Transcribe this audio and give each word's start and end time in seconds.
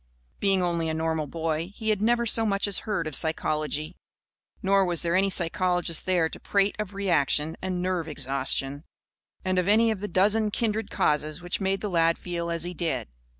Being 0.39 0.63
only 0.63 0.89
a 0.89 0.95
normal 0.95 1.27
boy, 1.27 1.73
he 1.75 1.91
had 1.91 2.01
never 2.01 2.25
so 2.25 2.43
much 2.43 2.67
as 2.67 2.79
heard 2.89 3.05
of 3.05 3.13
psychology. 3.13 3.95
Nor 4.63 4.83
was 4.83 5.03
there 5.03 5.15
any 5.15 5.29
psychologist 5.29 6.07
there 6.07 6.27
to 6.27 6.39
prate 6.39 6.75
of 6.79 6.95
"reaction" 6.95 7.55
and 7.61 7.83
"nerve 7.83 8.07
exhaustion" 8.07 8.83
and 9.45 9.59
of 9.59 9.67
any 9.67 9.91
of 9.91 9.99
the 9.99 10.07
dozen 10.07 10.49
kindred 10.49 10.89
causes 10.89 11.43
which 11.43 11.61
made 11.61 11.81
the 11.81 11.87
lad 11.89 12.17
feel 12.17 12.49
as 12.49 12.63
he 12.63 12.73
did. 12.73 13.09